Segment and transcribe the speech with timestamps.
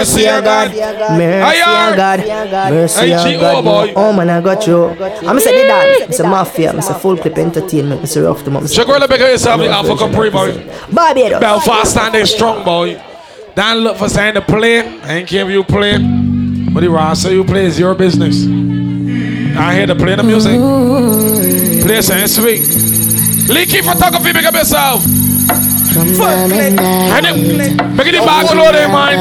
[0.00, 0.70] Mercy, oh God.
[1.18, 2.70] Mercy, oh God.
[2.70, 3.66] Mercy, oh God.
[3.66, 4.88] Oh, oh, oh man, I got you.
[5.28, 6.10] I'm say the dance.
[6.10, 6.74] It's a mafia.
[6.76, 8.02] It's a full clip entertainment.
[8.02, 8.66] It's a rough to mom.
[8.66, 10.52] Sugar, let me get yourself the Alpha Capri, boy.
[10.92, 11.40] Barbados.
[11.40, 13.02] Belfast standing strong, boy.
[13.54, 14.80] Don't look for saying to play.
[14.80, 15.98] I ain't care if you play.
[16.72, 18.46] But the Ross say you play is your business.
[19.58, 20.56] I hear to play the music.
[21.84, 22.62] Play something sweet.
[23.52, 25.02] Leaky photography, make up yourself.
[25.92, 27.34] And it,
[27.96, 29.18] make it back there, man.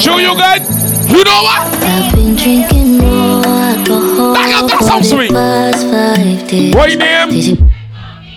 [0.00, 0.62] Show you good.
[1.08, 1.62] You know what?
[1.84, 4.34] I've been drinking more alcohol.
[4.34, 5.30] Back up, that sounds sweet.
[5.30, 6.74] Past five days.
[6.74, 7.26] Right there.
[7.28, 7.56] Did you,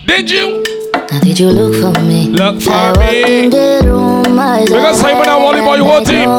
[0.05, 0.63] Did you?
[1.11, 2.27] now did you look for me?
[2.27, 3.49] Look for I me.
[3.49, 3.81] the
[4.67, 6.29] Because Simon and Wally boy, whole team.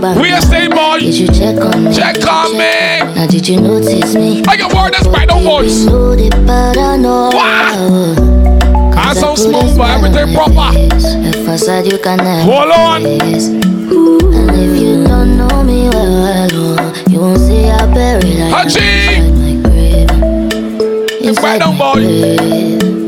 [0.00, 0.16] Back.
[0.22, 1.00] We a stay boy.
[1.00, 1.92] Did you check on me?
[1.92, 3.00] Check on me.
[3.16, 4.44] Now did you notice me?
[4.46, 5.84] I get word that's by no voice.
[5.86, 8.57] Know the paranoia.
[9.00, 10.70] I sound smooth, but everything proper.
[10.76, 13.04] If I said you can Hold on.
[13.06, 18.64] And if you don't know me well, well, oh, you won't see I buried I
[18.64, 18.88] Hachi.
[19.18, 20.08] inside my grave.
[21.22, 22.02] It's by no boy.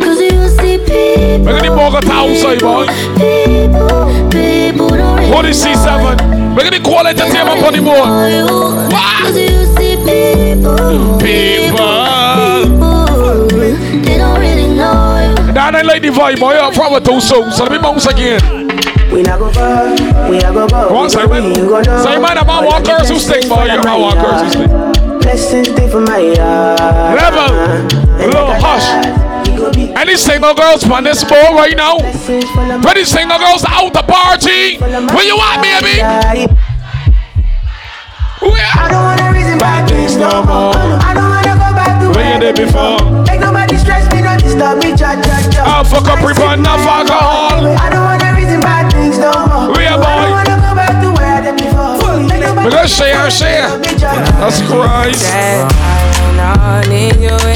[0.01, 2.87] Cause you see people, Make it Bogota outside, boy.
[3.17, 6.55] people, people don't really What is C7?
[6.55, 8.09] Make it quality entertainment on the board.
[8.09, 12.00] know Cause you see people, People.
[15.53, 16.55] Now like the vibe, boy.
[16.55, 17.57] I'm from a two songs.
[17.57, 18.41] So let me bounce again.
[19.11, 19.91] We not go far.
[20.31, 20.89] We not go far.
[20.89, 21.55] Come on, Simon.
[21.85, 23.65] Simon, I'm on walkers who stick, boy.
[23.67, 24.71] You're on walkers who stick.
[25.21, 26.79] Blessings stay for my yard.
[27.19, 27.51] Level.
[28.19, 29.19] Little hush.
[29.97, 31.99] Any single girls on this board right now?
[31.99, 34.79] Any single girls out the party?
[34.79, 36.01] Where you at, baby?
[36.01, 36.47] I
[38.41, 38.89] Where?
[38.89, 40.73] don't wanna reason bad things no more.
[40.75, 43.30] I don't wanna go back to Where you did before?
[43.71, 45.63] Make nobody stress me, don't disturb me, cha cha cha.
[45.63, 47.71] I'll ah, fuck up report enough alcohol.
[47.71, 49.71] I don't wanna reason bad things no more.
[49.71, 50.11] Where, I boy?
[50.11, 52.19] don't wanna go back to where I did before.
[52.27, 53.71] Make nobody We share, share.
[54.43, 55.23] That's Christ.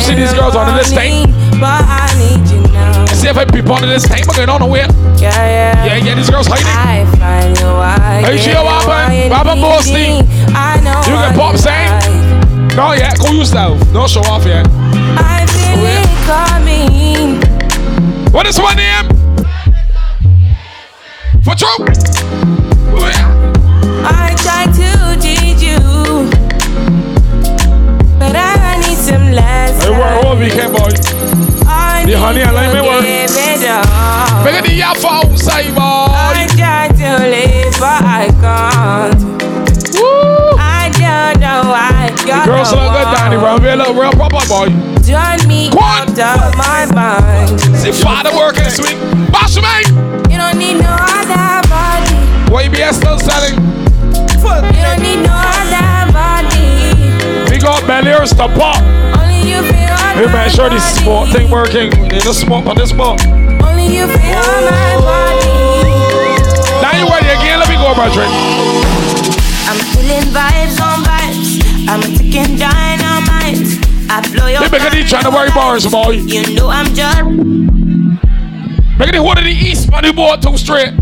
[0.07, 1.27] See these girls on this thing?
[1.59, 2.19] But I eh?
[2.23, 3.07] need you now.
[3.11, 4.27] See if I people on this thing, eh?
[4.27, 4.87] but they don't know where.
[5.19, 5.85] Yeah, yeah.
[5.85, 6.67] Yeah, yeah, these girls hiding.
[6.71, 8.23] I find you why.
[8.23, 9.11] Hey, she a whopper.
[9.35, 10.23] Whopper boasting.
[10.55, 11.03] I know.
[11.11, 11.91] You can pop saying?
[11.91, 12.77] Eh?
[12.77, 13.81] No, yeah, go yourself.
[13.93, 14.67] Don't show off yet.
[15.17, 16.03] I feel Where?
[16.03, 17.41] it coming.
[18.33, 19.09] What is my name?
[21.45, 21.85] For true.
[24.07, 25.79] I try to teach you,
[28.19, 29.85] but I need some lessons.
[29.85, 30.91] Hey, we're all weekend, boy.
[31.67, 33.05] I The honey, I like need me to work.
[33.05, 34.45] give it up.
[34.45, 36.57] Make it the yaff outside, I boy.
[36.57, 39.21] try to live, but I can't.
[39.95, 40.57] Woo.
[40.59, 42.11] I don't know why.
[42.17, 43.37] The girls look good, Danny.
[43.61, 44.69] Be a little real proper, boy.
[45.05, 45.81] Join me Go
[46.19, 46.39] on.
[46.39, 47.61] out of my mind.
[47.77, 48.99] See, father working this week.
[49.33, 49.63] Bash me.
[50.31, 52.35] You don't need no other body.
[52.75, 53.55] Be still selling?
[53.55, 57.51] You don't need no other body.
[57.51, 58.83] We got Beliers to pop.
[59.19, 61.93] Only you feel Hey, man, sure this sport thing working.
[61.93, 63.25] In the smoke on this spot.
[63.27, 65.07] Only you feel on my oh.
[65.07, 65.65] body.
[66.83, 67.59] Now you ready again?
[67.59, 68.33] Let me go, my drink.
[69.67, 71.63] I'm feeling vibes on vibes.
[71.89, 72.94] I'm a ticking dynamite.
[74.15, 76.13] I blow your They make it trying to worry bars, boy.
[76.23, 77.19] You know I'm just
[78.95, 80.95] Make it one of the east money boy too straight.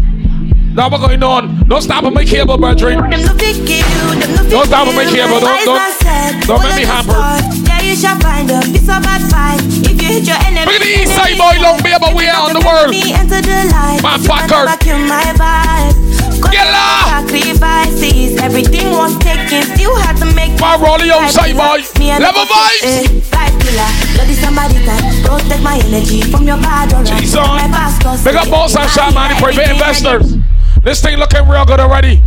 [0.73, 1.69] Now we're going on.
[1.69, 2.97] Don't stop and make cable, my drink.
[3.03, 3.84] them no fit kill,
[4.17, 5.41] them no fit Don't stop and make cable.
[5.45, 7.12] Don't don't man don't make me hamper.
[7.12, 7.84] stars.
[7.84, 9.61] You shall find a piece of advice.
[9.84, 12.49] If you hit your enemy, Look at the east side boy, long baby, we out
[12.49, 12.89] on the world.
[12.89, 14.01] Me enter the light.
[14.03, 14.65] Man, You fuck can her.
[14.65, 16.02] never kill my vibe.
[16.42, 17.22] Cause Get la.
[17.22, 20.58] Sacrifices, everything was taken, still had to make.
[20.60, 21.80] Man, roll the outside, oh, boy.
[21.98, 23.32] Me and Level vibes.
[23.32, 25.06] Life killer, bloody somebody time.
[25.22, 27.04] Protect my energy from your bad on.
[27.04, 29.34] Big up boss and shot, man.
[29.41, 30.36] Private investors.
[30.82, 32.22] This thing looking real good already.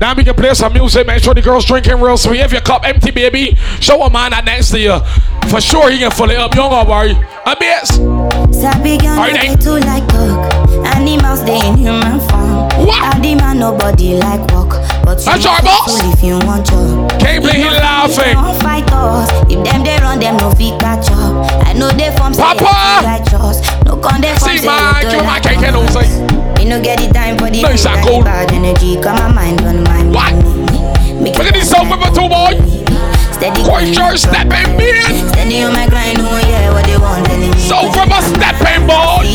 [0.00, 1.06] Now we can play some music.
[1.06, 2.40] Make sure the girls drinking real sweet.
[2.40, 4.98] If your cup empty, baby, show a man that next to you.
[5.48, 6.52] For sure, he can fill it up.
[6.54, 7.12] You don't gotta worry.
[7.46, 7.86] A bit.
[8.52, 10.50] Sabi girl, Alright, they too like talk.
[10.96, 12.41] Animals, they in human form.
[12.82, 13.02] What?
[13.02, 14.70] I demand nobody like walk.
[15.04, 16.00] But you That's our boss.
[16.12, 17.10] if you want job.
[17.20, 18.34] Can't believe he laughing.
[18.34, 19.30] Don't fight us.
[19.50, 21.46] If them they run, them no fit catch up.
[21.66, 22.66] I know they from say Papa!
[22.66, 23.56] I feel righteous.
[23.86, 25.96] No con they from See, say man, you you my like cake and us.
[25.96, 26.58] outside.
[26.58, 28.22] Me no get the time for the No, it's big not and cool.
[28.22, 28.30] the oh.
[28.30, 28.90] bad energy.
[29.00, 30.14] Come my mind on my mind.
[30.14, 30.32] What?
[31.22, 32.58] Look at this sound with two boy.
[33.38, 35.28] Steady Quite sure stepping in.
[35.30, 37.26] Steady on my grind, oh yeah, what they want.
[37.58, 39.26] So from a stepping boy.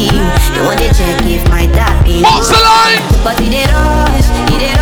[0.52, 3.04] They want to check if my tap What's the line?
[3.20, 4.32] But it did us.
[4.64, 4.80] did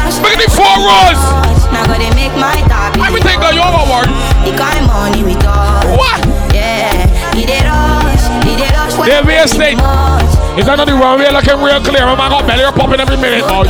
[1.74, 1.82] Now
[2.14, 2.94] make my top.
[3.02, 4.06] Everything got your award.
[4.46, 5.26] He got money.
[5.98, 6.22] What?
[6.54, 6.94] Yeah,
[7.34, 7.66] he did
[8.46, 8.70] he did.
[9.10, 9.82] They're state.
[10.54, 11.26] Is that not the wrong way?
[11.34, 12.06] Looking real clear.
[12.06, 13.42] I'm not gonna popping every minute.
[13.42, 13.66] boy.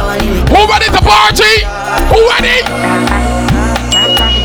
[0.52, 1.64] Who ready to party?
[2.12, 2.60] Who ready?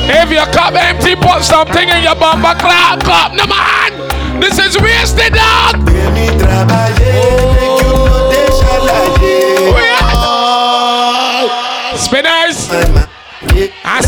[0.07, 2.55] If you cup empty, put something in your bumper
[3.03, 3.35] cup.
[3.35, 3.91] No man,
[4.39, 5.83] this is wasted dog.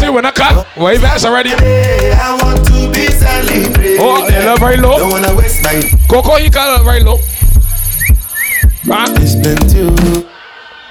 [0.02, 0.66] See when I cut.
[0.76, 1.50] Wave that's already.
[1.54, 3.99] I want to be celebrated.
[4.00, 4.99] Oh, they love very low.
[4.99, 7.19] Don't wanna waste my Coco, you cut it very low.
[8.84, 9.12] Huh?
[9.14, 10.26] listening to.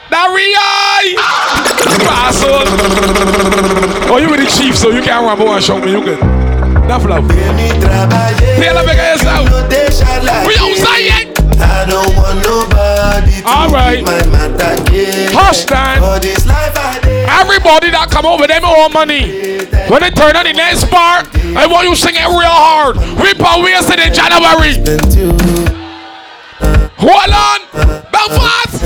[0.10, 0.68] Daria!
[4.12, 5.92] Oh, you with the chief, so you can't more and show me.
[5.92, 6.20] You good.
[6.20, 7.28] Enough love.
[7.28, 7.34] The
[8.88, 9.48] bigger yourself.
[10.48, 11.28] We outside yet.
[11.60, 14.04] I don't want nobody to All right.
[14.04, 14.76] my matter.
[15.32, 16.00] Hush, Dan.
[16.02, 17.11] For this life I.
[17.28, 19.60] Everybody that come over them all money.
[19.90, 22.98] When they turn on the next part, I want you sing it real hard.
[23.20, 24.78] Rip and wasted in January.
[26.98, 27.60] Hold on.
[28.12, 28.82] Belfast.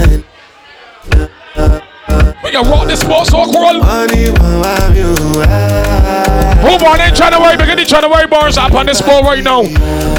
[2.43, 3.81] We can rock this sports so roll.
[6.65, 7.55] Who on in January?
[7.57, 9.61] Begin the January bars up on this ball right now.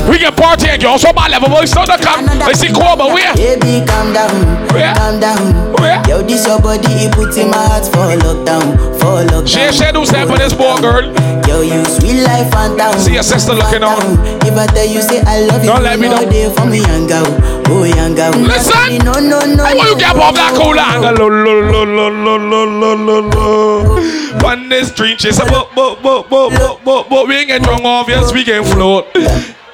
[0.06, 1.66] We can party and also my level, boy.
[1.66, 2.22] it's not the cop.
[2.46, 3.34] They see Kuba, where?
[3.34, 4.31] Baby, calm down.
[4.70, 4.94] Where?
[4.94, 5.75] Calm down.
[5.82, 5.98] Where?
[6.06, 8.78] Yo, this your body, it puts in my heart for lockdown.
[9.02, 9.48] For lockdown.
[9.50, 11.10] She shadow step for this ball, girl.
[11.50, 12.94] Yo, you sweet life, phantom.
[13.00, 13.98] See your sister looking on.
[14.46, 16.22] If I tell you, say I love you, don't let me know.
[16.31, 17.26] Day for me, young girl.
[17.66, 18.31] Oh, young girl.
[18.31, 19.02] Listen.
[19.02, 19.64] No, no, no.
[19.66, 21.19] I want you get off that cool angle.
[21.19, 24.46] Lo, lo, lo, lo, lo, lo, lo, lo.
[24.46, 27.49] On this street, she's a book, book, book, book but, but, but, but, we ain't
[27.49, 29.06] get drunk off, yes, we can float.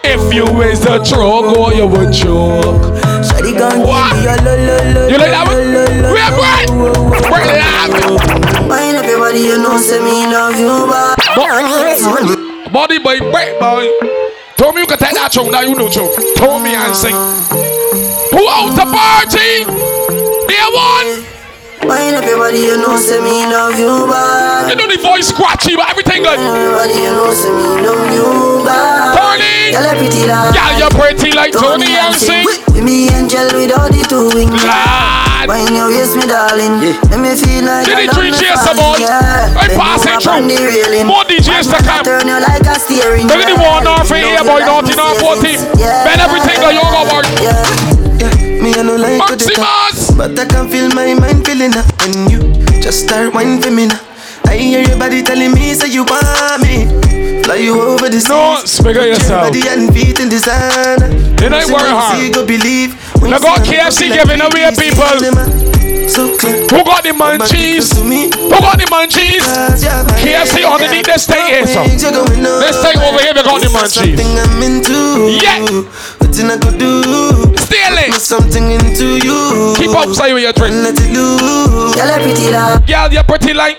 [0.05, 2.82] If you waste the truck, or you would choke.
[3.23, 4.14] Shawty gon' What?
[4.14, 5.73] give me your lo, lo, lo, You like that lo, one?
[5.75, 6.67] lo, lo, We are lo, great.
[6.70, 7.31] lo, lo, lo.
[7.31, 8.19] We're laughing.
[8.69, 11.19] Mind up your body, you know, say me love you, but
[12.73, 13.87] Body boy, break boy.
[14.56, 16.11] Told me you can take that tune, now you know tune.
[16.37, 17.15] Told me and sing.
[18.32, 19.65] Who out the party?
[20.49, 21.31] Dear one.
[21.82, 25.29] Mind up your body, you know, say me love you, but You know the voice
[25.29, 26.38] scratchy, but everything good.
[26.38, 29.75] Everybody, you know, say me love you, but Tony.
[29.75, 32.46] Girl, you pretty like Girl, you're pretty like Tony and sing.
[32.46, 34.62] With me angel without the two wings.
[34.62, 35.50] Lad.
[35.50, 36.79] When you waist me, darling,
[37.11, 38.96] let me feel like Did I the three done me cheers, boy?
[39.02, 39.50] yeah.
[39.58, 40.38] I Bend pass it over through.
[40.38, 41.06] on the railing.
[41.11, 42.06] More DJs to come.
[42.06, 43.26] Turn you like a steering.
[43.26, 45.58] Look at the one off Love here, you boy, like naughty, not 14.
[45.82, 46.06] Yeah.
[46.06, 47.26] Bend everything that you go, boy.
[47.43, 48.01] Yeah.
[48.62, 51.82] Me I no like to the top, but I can feel my mind feeling up
[51.99, 52.38] when you
[52.79, 53.99] just start whining for me now.
[54.47, 56.87] I hear your body telling me say you want me.
[57.43, 58.79] Fly you over the No, seas.
[58.79, 59.50] speak of yourself.
[59.50, 60.38] Body and feet in the.
[60.38, 62.35] It ain't worry hard.
[62.35, 62.94] go believe.
[63.19, 65.11] When Now go KFC giving away people.
[66.06, 66.31] So.
[66.70, 67.91] Who got the munchies?
[67.99, 68.31] To me.
[68.31, 69.43] Who got the munchies?
[70.23, 71.82] KFC underneath this thing here, so.
[71.82, 75.35] This thing over here, we got the I'm into.
[75.43, 76.21] Yeah.
[76.32, 77.05] Nothing I could do.
[77.61, 78.17] Steal Put it.
[78.17, 79.76] something into you.
[79.76, 80.81] Keep outside with your drink.
[80.81, 81.93] Let it loose.
[81.93, 83.76] Girl, you pretty like Girl, you're pretty like.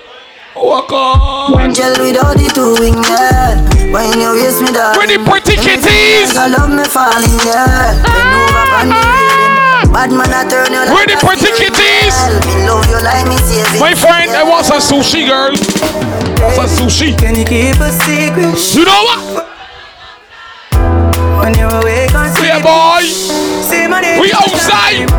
[0.53, 1.57] Walk on.
[1.57, 3.09] angel without the two wings.
[3.09, 3.57] Yeah.
[3.89, 4.93] When you waist me, darling.
[4.93, 6.37] Pretty pretty kitties.
[6.37, 7.97] I love me falling, yeah.
[8.05, 9.89] Bend over on the railing.
[9.89, 12.15] Bad man, I turn you like Where the pretty steering kitties?
[12.45, 13.81] Me love you like me saving.
[13.81, 15.57] My friend, I want some sushi, girl.
[16.53, 17.17] Some sushi.
[17.17, 19.49] Can you keep a secret You know what?
[21.43, 23.03] When you're awake on Yeah, boy.
[23.03, 24.21] See my name.
[24.21, 25.11] We outside.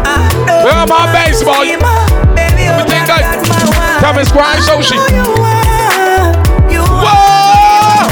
[0.64, 1.76] Where am I base, boy?
[2.32, 3.44] Baby, We think that.
[4.00, 4.96] Come and squash sushi.
[6.72, 8.08] You Whoa!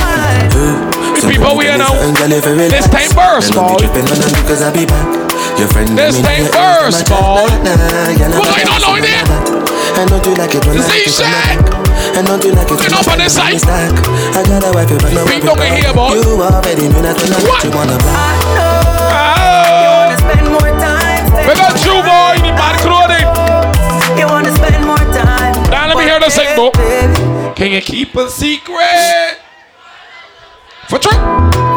[1.20, 1.96] The people we know.
[2.68, 5.21] This time first, boy.
[5.58, 7.44] Your friend This thing first, Paul.
[7.44, 9.04] What I not know it.
[9.04, 10.76] I know you like it when
[12.24, 13.60] know you like it when I this side.
[13.60, 16.16] I got a wife, but no People can hear, boy.
[16.16, 18.36] You already knew that when I what you wanna buy.
[19.10, 19.82] I know.
[19.82, 21.24] You wanna spend more time.
[21.46, 22.32] We got you, boy.
[24.18, 25.54] You wanna spend more time.
[25.70, 26.70] Now let me hear the sing, boy.
[27.54, 29.38] Can you keep a secret?
[30.88, 31.18] For true.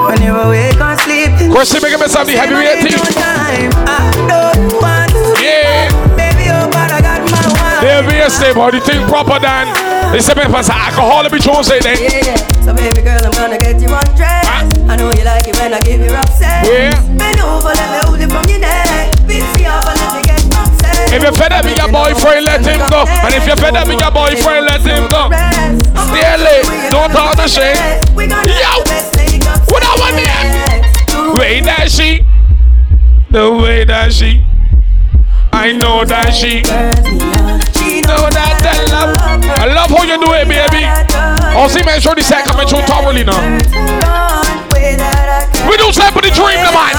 [0.05, 1.51] When you awake or sleeping.
[1.51, 3.71] Question, make a mess of the heavy rating time.
[3.85, 5.23] I don't want to.
[5.37, 5.89] Yeah.
[6.17, 7.81] Baby, oh, but I got my one.
[7.81, 8.71] They'll be a boy.
[8.73, 9.69] The thing proper than.
[10.11, 11.81] They say, man, pass alcohol be chosen.
[11.83, 12.63] Yeah, yeah.
[12.63, 14.49] So baby girl, I'm gonna get you undressed.
[14.49, 14.65] Ah.
[14.89, 16.65] I know you like it when I give you upset.
[16.65, 16.93] Yeah.
[17.17, 19.13] Bend over, let me hold it from your neck.
[19.27, 21.13] Beat me up and let me get upset.
[21.13, 23.05] If you're fed up with your boyfriend, let him go.
[23.05, 25.29] And if you're fed up with your boyfriend, let him go.
[26.09, 26.67] Stay late.
[26.89, 27.75] Don't talk the shit.
[28.15, 28.73] Yo.
[29.69, 31.35] What I want there?
[31.35, 32.25] Way that she.
[33.35, 34.39] The way that she.
[35.51, 36.63] I know that she.
[38.07, 39.11] Know that that love.
[39.59, 40.87] I love how you do it, baby.
[41.51, 43.35] Oh, see, man, show the set coming through thoroughly now.
[45.67, 46.95] We do say for the dream, the man.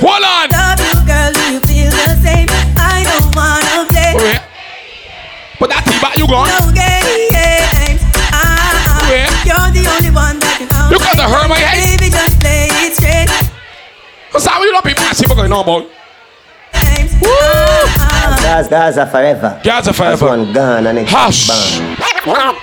[0.00, 0.48] Hold on.
[0.48, 2.48] Love you, girl, do you feel the same?
[2.80, 4.16] I don't wanna play
[5.60, 6.48] Over that tea back, you gone.
[6.56, 8.00] no games.
[8.32, 9.28] Ah, Where?
[9.44, 12.00] You're the only one that can You got the hurt my head.
[12.00, 13.28] Baby, just play it straight.
[14.32, 14.72] What's how you
[15.16, 15.88] see what's going on, boy?
[16.72, 17.12] Times.
[18.42, 19.60] Gaza, Gaza forever.
[19.62, 20.26] Gaza That's forever.
[20.26, 21.48] one gone and next Hush.
[21.48, 22.56] bang.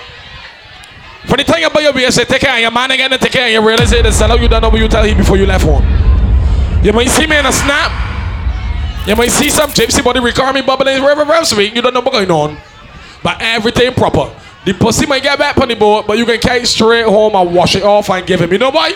[1.26, 3.32] For the thing about your beer, say take care of your man again and take
[3.32, 4.12] care of your realize it.
[4.14, 5.84] Sell out you don't know what you tell him before you left home.
[6.84, 9.08] You might see me in a snap.
[9.08, 11.74] You might see some gypsy body record me bubbling river rev sweet.
[11.76, 12.58] You don't know what's going on.
[13.24, 14.34] But everything proper.
[14.66, 17.36] The pussy might get back on the board, but you can carry it straight home
[17.36, 18.52] and wash it off and give him.
[18.52, 18.90] You know why?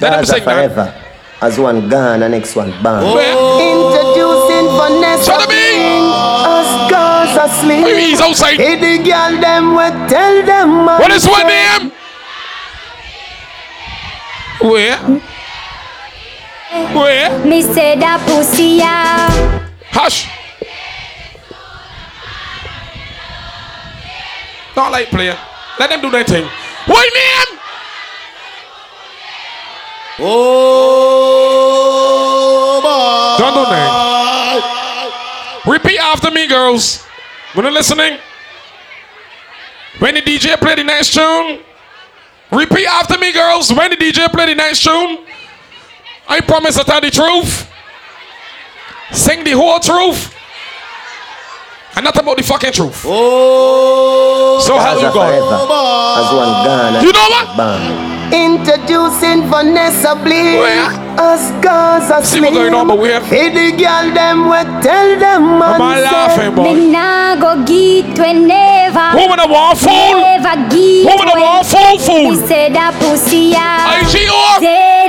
[0.00, 0.72] Let him Gaza sing that.
[0.72, 1.05] forever.
[1.42, 3.14] As one gone and next one bang.
[3.14, 3.34] Where?
[3.36, 3.60] Oh.
[3.60, 6.00] Introducing Vanessa Shut up, me.
[6.48, 8.56] Us girls asleep He's outside.
[8.56, 11.92] Hey the girl them we tell them What is one name?
[14.62, 14.96] Where?
[16.96, 17.44] Where?
[17.44, 19.28] Me say that pussy yeah.
[19.90, 20.28] Hush.
[24.74, 25.36] Not like player.
[25.78, 26.48] Let them do their thing.
[26.86, 27.60] What name?
[30.18, 31.92] Oh,
[33.38, 35.62] Don't do that.
[35.66, 37.04] Repeat after me, girls.
[37.54, 38.18] When you're listening,
[39.98, 41.60] when the DJ play the next tune,
[42.50, 43.72] repeat after me, girls.
[43.72, 45.18] When the DJ play the next tune,
[46.28, 47.68] I promise to tell the truth.
[49.12, 50.34] Sing the whole truth.
[51.94, 53.04] And not about the fucking truth.
[53.06, 55.32] Oh, So help you God.
[55.32, 58.15] As one gone You know next what?
[58.30, 58.56] Bang.
[58.56, 60.90] Introducing Vanessa Bleed Where?
[61.18, 63.20] Us girls See asleep what's going on, but where?
[63.20, 66.74] Hey the girl them we tell them Am I laughing, boy?
[66.74, 69.16] Me nah go get whenever.
[69.16, 70.20] Woman of war fool.
[70.20, 72.30] Never get Woman of war fool fool.
[72.30, 73.96] Me say that pussy yeah.
[74.02, 74.60] IGO.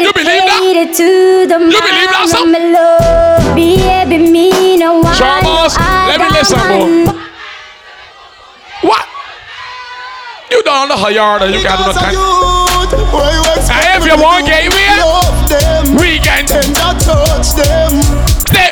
[0.02, 0.62] You believe that?
[0.62, 1.10] Dedicated to
[1.50, 2.48] the You believe that, man son?
[2.48, 3.56] of me love.
[3.56, 7.12] Baby, me no want Charles, let me listen, boy.
[8.88, 9.06] What?
[10.52, 13.32] You don't know how yard you got to because of know.
[13.34, 14.52] you expect Hey, if me to want do?
[14.52, 18.02] gay, we- love them, We can and touch them.
[18.46, 18.72] stay.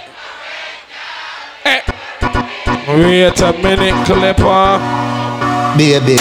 [1.63, 1.81] Hey.
[2.87, 4.79] Wait a minute, Clipper.
[5.77, 6.15] Baby,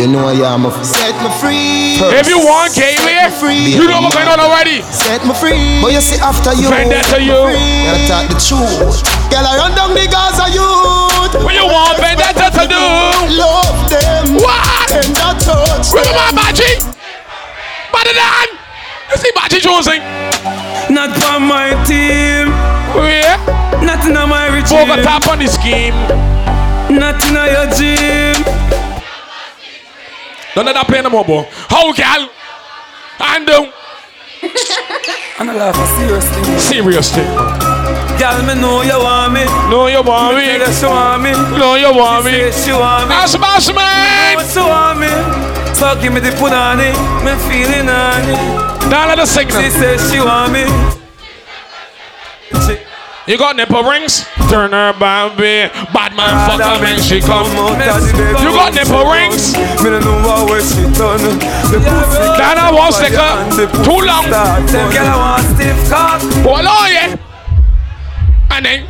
[0.00, 2.00] you know I am a set me free.
[2.16, 2.96] If you want gay,
[3.36, 3.74] free.
[3.76, 4.80] you know what's going on already.
[4.82, 5.82] set me free.
[5.82, 7.34] But you see after you, Vendetta you.
[7.34, 9.04] Gotta talk the truth.
[9.28, 11.44] Girl, I run down the Gaza youth.
[11.44, 12.80] What you want vendetta to do?
[13.36, 14.36] Love them.
[14.40, 14.67] What?
[14.90, 16.14] And I touch Where them.
[16.16, 16.72] my Baji?
[17.92, 18.48] Better than.
[19.10, 20.02] You see Baji Jonesing?
[20.90, 22.48] Not for my team,
[22.96, 23.36] Where?
[23.84, 25.94] not in my Fogo regime, tap on the scheme.
[26.98, 28.44] not in your gym.
[30.54, 31.46] Don't let that play no more, boy.
[31.68, 32.28] How, gal?
[33.20, 33.72] And um,
[35.38, 36.58] And I laugh seriously.
[36.58, 37.67] serious thing.
[38.18, 39.44] Girl, me know you want me.
[39.70, 40.58] Know you want me.
[40.58, 41.30] her she want me.
[41.56, 42.50] Know you want me.
[42.50, 43.14] She want me.
[43.14, 44.36] Boss, boss, man.
[44.36, 45.10] Know she want me.
[45.72, 46.90] So give me the punani.
[47.22, 48.90] Me feeling on it.
[48.90, 50.66] Now let us sing She says she want me.
[52.66, 52.82] She
[53.30, 54.26] You got nipple rings?
[54.50, 55.70] Turn her baby.
[55.94, 57.46] Bad man, fuck her when she come.
[57.54, 59.54] You got nipple rings?
[59.84, 61.22] Me don't know what way she done.
[61.70, 62.26] The pussy.
[62.34, 63.30] That I want sticker.
[63.84, 64.26] Too long.
[64.26, 66.18] Girl I want stiff cock.
[66.42, 66.97] Hold on, oh,
[68.64, 68.88] then,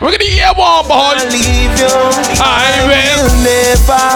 [0.00, 1.18] we're gonna hear one, boy.
[1.26, 1.90] Leave you.
[2.38, 3.26] I will.
[3.42, 4.06] never.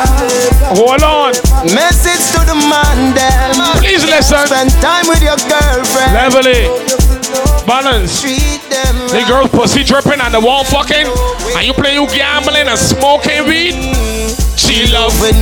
[0.78, 1.35] Hold on.
[1.75, 3.83] Message to the man them.
[3.83, 4.47] Please listen.
[4.47, 6.14] Spend time with your girlfriend.
[6.14, 6.71] Level it.
[7.66, 8.23] Balance.
[8.23, 9.26] The right.
[9.26, 11.11] girl pussy dripping and the wall fucking.
[11.59, 13.75] And you play you gambling and smoking weed.
[14.54, 15.35] She love when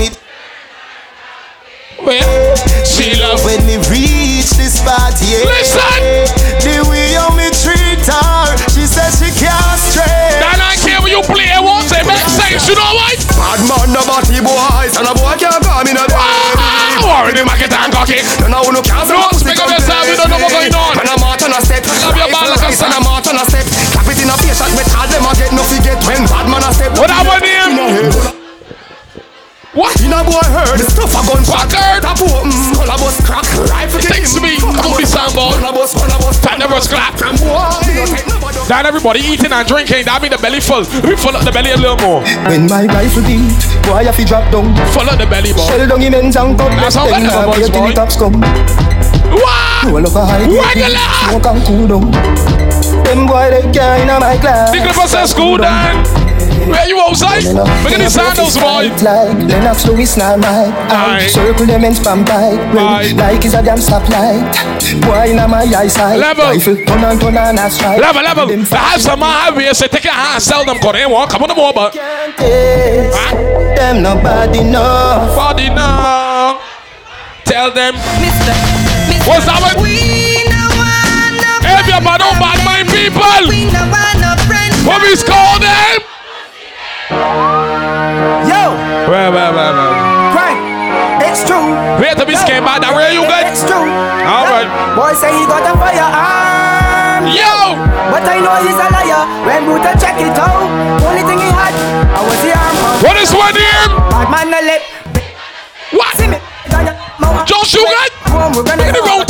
[2.00, 2.56] Where?
[2.86, 5.44] She love when me reach this spot, yeah.
[5.44, 6.49] Listen.
[11.20, 13.18] You play once, it makes sense, you know what?
[13.36, 17.44] Bad man, no body boys, and a boy can't come in a Ah, worry the
[17.44, 18.24] market and cocky.
[18.40, 20.96] Don't know who no can't Don't speak of yourself, you don't know what's going on.
[20.96, 21.84] And I'm out on a step.
[21.84, 23.66] Love your ball like a And I'm out on a step.
[23.92, 26.46] Clap it in a face shot with all them a get no forget when bad
[26.48, 26.92] man a step.
[26.96, 28.29] What that one name?
[29.70, 29.94] What?
[30.02, 32.02] In a boy heard the stuff a gun What heard?
[32.02, 34.50] Tap open, skull a bus crack, rifle kick Thanks to him.
[34.50, 34.58] me.
[34.58, 35.54] Come on, this sound boy.
[35.54, 37.14] Gun a bus, gun a bus, Time never clap.
[37.22, 38.58] and boy, you take nobody.
[38.66, 40.82] That everybody eating and drinking, that mean the belly full.
[41.06, 42.18] We fill up the belly a little more.
[42.50, 43.46] When my rifle beat,
[43.86, 44.74] boy I fi drop down.
[44.90, 45.62] Fill up the belly, boy.
[45.70, 47.94] Shell down him ends and cut That's how them better boys, till boy.
[47.94, 48.42] the cops come.
[48.42, 49.86] Wow!
[49.86, 51.06] Roll up a high Regular.
[51.30, 52.10] smoke and cool down.
[53.06, 54.74] Them boy they can't in my class.
[54.74, 56.02] Think of us at school, Dan.
[56.68, 57.44] Where you outside?
[57.44, 58.92] Look at the sandals, boy.
[59.00, 61.24] Like Lennox Lewis now my Aye.
[61.24, 63.12] eye Circle them and spam by Aye.
[63.16, 64.52] Like is a damn stoplight
[65.02, 66.44] Boy in my eyesight Level.
[66.44, 68.46] Rifle turn and turn and a strike Level, level.
[68.46, 71.30] Them The have some man here say take your hand, sell them, cause they won't
[71.30, 73.16] come on the more, but can't taste
[73.76, 76.60] Them nobody know body now.
[77.46, 77.94] call them.
[78.20, 78.54] Mister,
[79.08, 79.28] Mister.
[79.28, 79.82] What's that one?
[79.82, 83.48] We no want no If you're bad, don't bad mind people.
[83.48, 84.76] We no want no friends.
[84.84, 86.09] What we call them?
[87.10, 88.62] Yo,
[89.10, 90.10] Well, well, well, well.
[91.26, 91.74] It's true.
[92.00, 92.80] Wait till we scan back.
[92.82, 93.44] That where you good?
[93.50, 93.86] It's true.
[94.26, 94.66] All right.
[94.98, 97.30] Boy say he got a firearm.
[97.30, 97.76] Yo!
[98.10, 99.22] But I know he's a liar.
[99.46, 100.66] When Buddha check it out,
[101.06, 101.74] only thing he had,
[102.14, 102.74] I was the arm.
[103.04, 103.86] What is one here?
[104.10, 104.82] Bad man no lip.
[105.94, 106.10] What?
[106.16, 106.38] See me.
[106.70, 108.12] Good?
[108.54, 109.22] Look at the wrong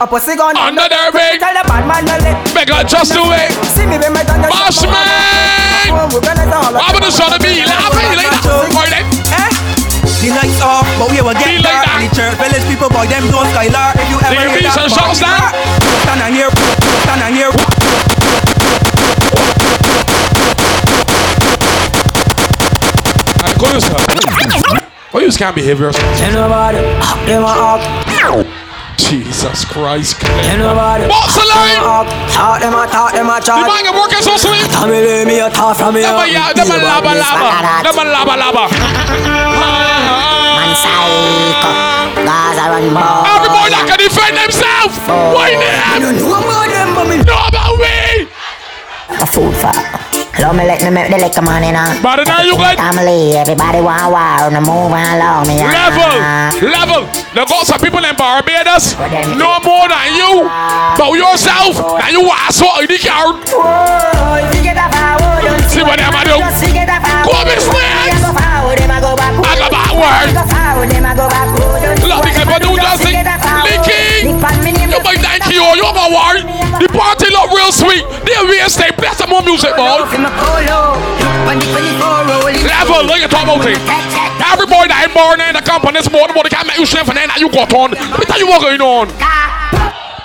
[0.00, 0.56] A pussy gun.
[0.56, 1.38] Under their ring.
[1.38, 2.36] Tell the bad man no lip.
[2.54, 3.50] Make her just do it.
[3.74, 5.94] See me when my done the Boss man!
[5.94, 8.42] Why would the son of me laughing like that?
[8.74, 9.06] Boy, then.
[9.30, 9.52] Eh?
[10.24, 11.84] The lights off, but we will Be get dark.
[11.86, 12.00] that.
[12.02, 13.92] The church village people, boy, them don't skylar.
[13.94, 15.52] If you ever hear beats that, and boy, shots down.
[16.02, 16.50] stand and hear,
[17.04, 17.50] stand and hear.
[23.42, 24.04] Alright, go yourself.
[25.12, 26.18] Why you can't behave yourself?
[26.18, 26.78] Tell nobody.
[27.26, 28.53] Them a up.
[28.96, 30.20] Jesus Christ.
[30.20, 31.06] Tell nobody.
[31.08, 32.06] What's the line?
[32.30, 33.66] Talk them a talk them a You chat.
[33.66, 34.64] mind your working so sweet?
[34.70, 36.02] Tell me me a talk from me.
[36.02, 37.82] Never ya, never laba laba.
[37.82, 38.64] Never laba laba.
[42.24, 43.26] Gaza run more.
[43.26, 44.90] Every boy that can defend himself.
[45.08, 46.16] Why them?
[46.16, 48.28] You know about them, but me Know about me.
[49.18, 50.03] The food for.
[50.40, 51.94] Love me, let me make the liquor money now.
[52.02, 52.76] But now you good?
[52.76, 55.62] Family, everybody want war, no move love me.
[55.62, 56.10] Level,
[56.58, 57.02] level.
[57.34, 58.98] Now got some people in Barbados
[59.38, 60.46] no more than you,
[60.98, 63.38] but yourself, and you are so in the car.
[64.52, 65.23] See
[79.54, 80.02] music, boy.
[82.66, 83.78] Level, look at talk about it.
[84.50, 86.86] Every boy that ain't born in the company this morning, but they can't make you
[86.86, 87.94] sleep and then you got on.
[87.94, 89.06] Let me tell you what going on.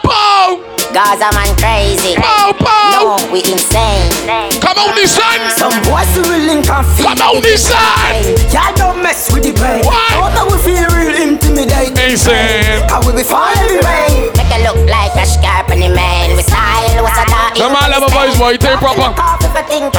[0.02, 0.58] Bow,
[0.90, 2.18] Gaza man crazy.
[2.18, 3.22] bow, bow.
[3.22, 4.10] No, we insane.
[4.58, 5.38] Come on, this son.
[5.54, 7.14] Some boys who will link and feel.
[7.14, 8.18] Come on, this son.
[8.50, 9.86] Y'all don't mess with the brain.
[9.86, 10.10] Why?
[10.18, 11.94] Don't know we feel real intimidated.
[12.02, 12.82] Insane.
[12.90, 14.34] I will be falling the rain.
[14.34, 16.34] Make it look like a scarp in the man.
[16.34, 17.29] We style, what's a
[17.60, 17.72] dark?
[17.72, 18.56] Come on, love a voice, boy.
[18.58, 19.12] Take proper.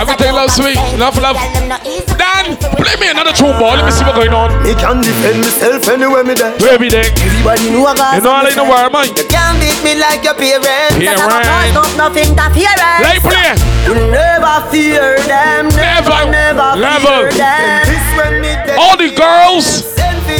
[0.00, 0.76] Everything love sweet.
[0.96, 1.36] Love, love.
[1.36, 3.76] Dan, play me another tune, boy.
[3.76, 4.48] Let me see what's going on.
[4.64, 6.56] Me can defend myself anywhere me there.
[6.72, 7.04] Every day.
[7.20, 9.06] Everybody know I got You know I like the word, man.
[9.12, 10.96] You can't beat me like your parents.
[10.96, 11.72] Yeah, Cause I'm right.
[11.76, 12.72] not nothing to fear.
[13.04, 13.52] Like play.
[13.84, 15.68] You never fear them.
[15.76, 16.18] Never.
[16.32, 17.28] Never, Never.
[17.28, 17.84] fear them.
[17.84, 18.78] This when me dead.
[18.80, 20.39] All the girls Send degrees.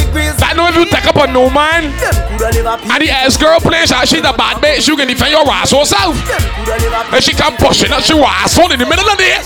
[0.71, 1.91] if you take up a new man
[2.31, 2.91] Coulda never fear.
[2.95, 5.71] and the ex girl plays that she's a bad bitch, you can defend your ass
[5.71, 6.15] yourself.
[6.63, 9.43] Coulda never And she come pushing at your ass in the middle of the day.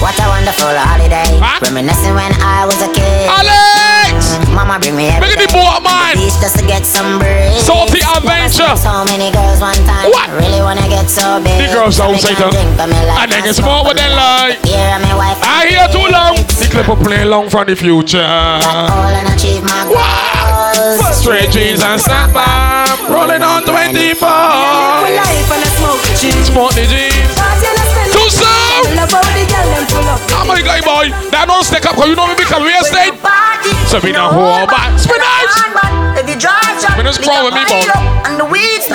[0.00, 1.28] What a wonderful holiday.
[1.36, 1.60] Huh?
[1.60, 3.28] Reminiscing when I was a kid.
[3.28, 4.47] Alex!
[4.58, 5.54] Mama bring me Look at the everything.
[5.54, 6.18] boy, man.
[6.42, 7.62] Just to get some breeze.
[7.62, 8.74] Salty adventure.
[8.74, 10.10] So many girls one time.
[10.10, 10.26] What?
[10.34, 11.62] Really wanna get so big.
[11.62, 12.50] The girls don't say that.
[12.50, 13.94] drink, but And then my it's more smoke.
[13.94, 14.58] with them like.
[14.66, 15.38] Here I'm my wife.
[15.46, 16.34] I hear too long.
[16.58, 18.18] The clip will play long from the future.
[18.18, 21.06] All and achieve my goals.
[21.22, 22.98] Straight jeans and snap bomb.
[23.14, 25.06] Rolling on 20 bars.
[25.06, 26.50] life and I smoke cheese.
[26.50, 27.30] Smoke the jeans.
[28.10, 28.98] Too soon.
[30.34, 31.06] Oh my god, boy.
[31.30, 33.14] That don't stick up because you know me become real estate.
[33.88, 35.00] So we not hold back.
[35.00, 35.48] Spin out.
[35.48, 37.88] Spin strong with me, boy.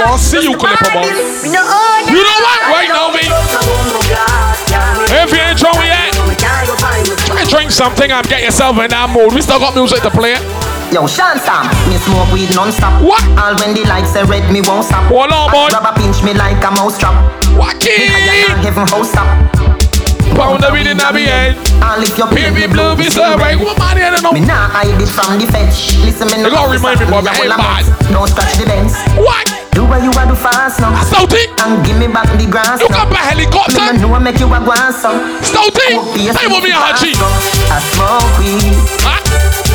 [0.05, 1.09] I'll see you, Clipper, boy.
[1.09, 2.59] Oh, you know what?
[2.69, 3.25] Right now, me.
[5.17, 6.13] If you ain't drunk yet,
[7.25, 9.33] try and drink something and get yourself in that mood.
[9.33, 10.37] We still got music to play.
[10.93, 13.01] Yo, Sean Sam, me smoke weed non-stop.
[13.01, 13.25] What?
[13.33, 15.09] All when the lights are red, me won't stop.
[15.09, 15.73] Hold on, boy.
[15.73, 17.17] Rubber pinch me like a mouse trap.
[17.57, 17.97] Wacky.
[18.13, 19.25] Higher than heaven house up.
[20.33, 21.53] Pound the weed in the head.
[21.83, 23.57] All if you pay Baby blue, be so right.
[23.57, 24.33] What man here know?
[24.33, 25.97] Me nah hide it from the fetch.
[26.05, 27.85] Listen, me You gotta remind me, boy, me I ain't a bad.
[28.09, 28.93] Don't scratch the bends.
[29.17, 29.45] What?
[29.73, 30.93] Do what you want to fast now.
[31.01, 31.49] Stouty.
[31.65, 32.77] And give me back the grass.
[32.81, 33.73] You got my helicopter.
[33.73, 35.17] Me no know make you a guan so.
[35.41, 35.97] Stouty.
[36.13, 37.13] Hey, me a hachi?
[37.69, 38.73] I smoke weed.
[39.01, 39.17] Huh?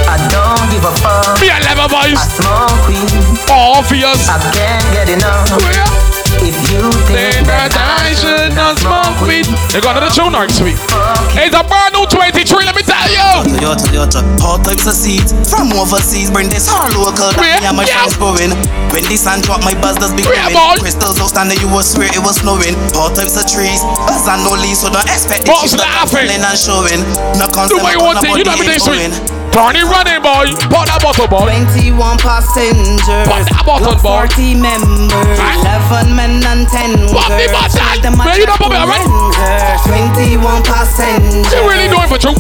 [0.07, 1.39] I don't give a fuck.
[1.43, 3.11] Me a level I smoke weed.
[3.51, 4.31] Obvious.
[4.31, 5.51] I can't get enough.
[5.59, 6.08] Where?
[6.39, 9.49] If you Think think that I should not smoke weed.
[9.73, 10.77] They got another tune, aren't we?
[11.41, 13.25] It's a brand new 23, let me tell you.
[13.59, 16.29] Toyota, Toyota, all types of seeds from overseas.
[16.31, 17.33] Bring this all local.
[17.33, 18.05] That Yeah, me and my yeah.
[18.05, 18.53] friends growing.
[18.93, 20.77] When the sun drop, my buzz does be Yeah, growing.
[20.77, 20.77] boy.
[20.85, 22.77] Crystals outstanding, you will swear it was snowing.
[22.97, 25.85] All types of trees, buzz and no leaves, so don't expect the Boss trees to
[25.85, 26.29] come laughing.
[26.29, 27.01] falling and showing.
[27.41, 29.13] No Do concern what you about want to, you know nobody everything sweet.
[29.53, 30.47] Tony running, boy.
[30.71, 31.51] Pop that bottle, boy.
[31.75, 34.29] 21 passengers, Pop that bottle, boy.
[34.31, 35.99] 40 members, Huh?
[35.99, 37.83] 11 men and 10 Pop the bottle.
[37.99, 39.03] A Man, you don't it, chat alright?
[39.03, 39.83] lenders.
[40.39, 41.51] 21 passengers.
[41.51, 42.37] You really doing for true?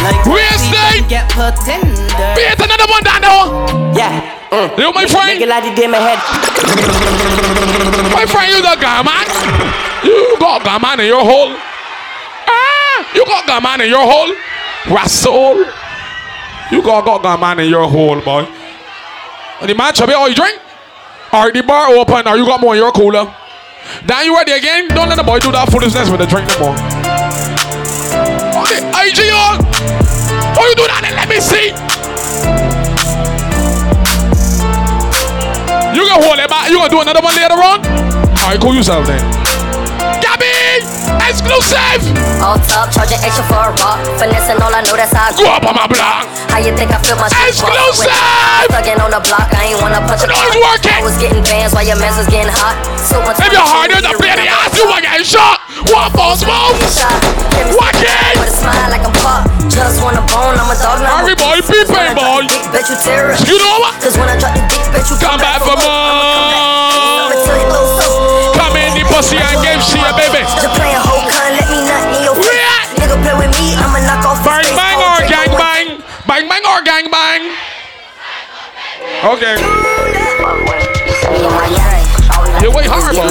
[0.00, 1.04] Like Real estate.
[1.10, 1.92] get put tender.
[2.32, 3.46] Beat another one down there.
[3.92, 4.48] Yeah.
[4.50, 4.72] Mm.
[4.80, 5.36] You, my friend.
[5.36, 6.18] Nigga like the day my head.
[8.16, 9.26] My friend, you got gaman.
[10.02, 11.52] You got gaman in your hole.
[12.48, 14.32] Ah, you got gaman in your hole.
[14.88, 15.64] Russell.
[16.70, 18.46] You got got gaman in your hole, boy.
[19.60, 20.58] And the man chubby, oh, you drink?
[21.32, 22.26] Alright, the bar open.
[22.26, 23.32] Or you got more in your cooler?
[24.04, 24.88] Then you ready again?
[24.88, 26.76] Don't let the boy do that foolishness with the drink no more.
[28.64, 29.58] Okay, IG on.
[30.56, 31.00] Oh, you do that?
[31.02, 31.74] Then let me see.
[35.90, 36.70] You gonna hold it back?
[36.70, 37.84] You gonna do another one later on?
[38.40, 39.49] Alright, cool yourself then.
[41.30, 42.02] Exclusive!
[42.42, 44.02] All top, charging extra for a rock.
[44.18, 46.26] Finessing all I know that's how I Go up on my block.
[46.50, 48.10] How you think I feel my shit Exclusive!
[48.66, 50.50] Thugging on the block, I ain't wanna punch a clock.
[50.58, 50.90] working.
[50.90, 52.74] I was getting bands while your mess was getting hot.
[52.98, 55.62] So much If you're harder than bloody ass, you wanna get shot.
[55.94, 56.74] One for smoke.
[57.78, 58.34] Watch it.
[58.34, 59.46] With a smile like I'm pop.
[59.70, 61.22] Just wanna bone, I'm a dog now.
[61.22, 62.50] Hurry, boy, be pain, boy.
[62.74, 63.46] Bet you terrorist.
[63.46, 63.94] You know what?
[64.02, 65.94] Cause when I drop the dick, bet you Come back for more.
[66.90, 67.30] Oh,
[67.78, 68.58] oh.
[68.58, 70.42] Come in the pussy and give she a baby.
[79.20, 79.52] Okay.
[82.64, 83.28] You wait hard, boy.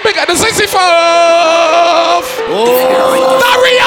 [0.00, 0.72] We got the 65.
[2.48, 2.72] Oh.
[3.44, 3.84] Daria!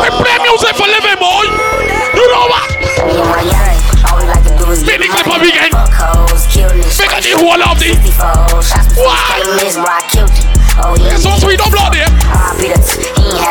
[0.00, 1.44] We play music for living, boy.
[2.16, 2.72] You know what?
[4.72, 5.68] Spin the clip up again.
[6.96, 7.92] Make a the whole of the.
[8.96, 9.44] Wow.
[10.96, 12.08] It's so sweet, don't blood there.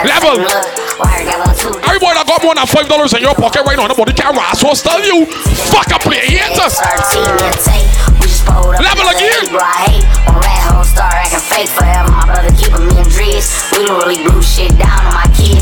[0.10, 0.87] Level.
[0.98, 4.58] Everybody that got more than five dollars in your pocket right now, nobody can rise.
[4.58, 5.30] So tell you,
[5.70, 6.82] fuck up play haters.
[8.82, 9.46] Level again.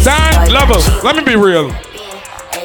[0.04, 0.80] Dan, level.
[1.04, 1.70] Let me be real.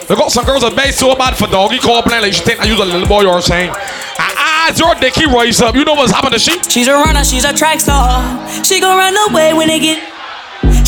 [0.06, 2.60] They got some girls that made so bad for doggy call playing like she think
[2.60, 3.70] I use a little boy or saying.
[4.18, 5.74] Ah, it's your dicky rise up.
[5.74, 6.58] You know what's happened to she?
[6.68, 8.22] She's a runner, she's a track star.
[8.64, 10.19] She gon' run away when they get.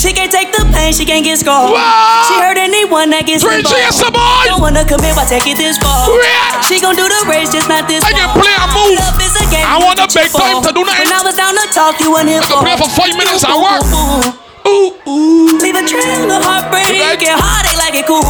[0.03, 1.71] She can't take the pain, she can't get scarred.
[1.71, 2.27] Wow.
[2.27, 4.03] She hurt anyone that gets Three involved.
[4.11, 4.43] boy.
[4.51, 6.11] Don't wanna commit, why take it this far?
[6.11, 6.59] Yeah.
[6.67, 8.99] She gon' do the race, just not this I can play a move.
[8.99, 11.07] Love is a game, I wanna make time to do nothing.
[11.07, 13.47] When I was down to talk, you weren't here I can play for five minutes
[13.47, 13.87] I work.
[14.67, 15.63] Ooh, ooh.
[15.63, 16.91] Leave a trail of heartbreak,
[17.23, 18.27] and heartache like it cool.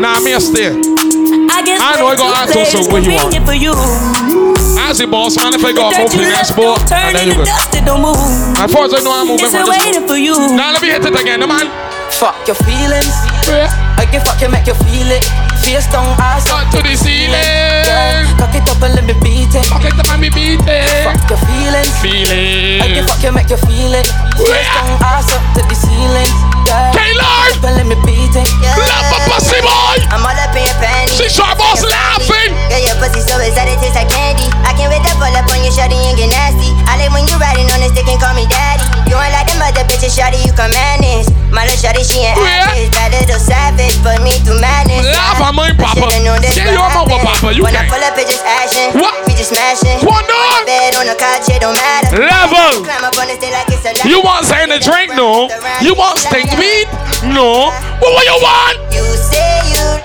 [0.00, 0.72] Nah, me a stay.
[0.72, 3.44] I guess I know I got way too answers late to is what you want.
[3.44, 4.41] for you.
[4.82, 6.76] As the boss man, if I got Dirt move to you the next left ball,
[6.90, 7.54] turn and then you into good.
[7.54, 8.18] dust, it don't move.
[8.58, 9.78] As far as I know, I'm moving It's for this.
[9.78, 10.34] waiting for you.
[10.58, 11.70] Now let me hit it again, the man.
[12.18, 13.14] Fuck your feelings.
[13.48, 15.24] I can fuck you, make you feel it.
[15.62, 17.38] Face down, ass up to the ceiling.
[17.86, 19.62] Girl, cock it up and let me beat it.
[19.70, 20.82] Cock it up and let me beat it.
[21.06, 21.94] Fuck your feelings.
[22.02, 22.82] Feelings.
[22.82, 24.10] I can fuck you, make you feel it.
[24.42, 26.26] Face down, ass up to the ceiling.
[26.66, 27.50] Girl, K-Lord.
[27.54, 28.48] up and let me beat it.
[28.74, 30.02] Love my pussy boy.
[30.10, 31.14] I'm all up in your panties.
[31.14, 32.52] She sharp boss laughing.
[32.66, 34.50] Girl, your pussy so excited, tastes like candy.
[34.66, 36.74] I can't wait to pull up on you, shawty, and get nasty.
[36.90, 39.01] I like when you riding on the stick and call me daddy.
[39.12, 41.28] You ain't like them other bitches, shawty, you can manage.
[41.52, 42.88] My little shawty, she ain't average.
[42.96, 45.04] Bad little savage, put me through madness.
[45.04, 46.08] Laugh at my papa.
[46.08, 47.84] Should've known this Yeah, would your mama, papa, you When can't.
[47.84, 48.96] I pull up, it just action.
[48.96, 49.12] What?
[49.28, 50.00] We just smashing.
[50.08, 50.64] One dog.
[50.64, 52.24] Bed on the couch, it don't matter.
[52.24, 52.88] Level.
[52.88, 55.12] Climb up on the stage like it's a You want something to drink?
[55.12, 55.52] No.
[55.84, 56.88] You want stink weed?
[57.28, 57.68] No.
[58.00, 58.80] What what you want?
[58.96, 60.00] You say you.